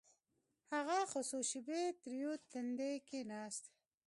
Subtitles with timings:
[0.73, 0.97] هغه
[1.29, 3.65] څو شېبې تريو تندى کښېناست.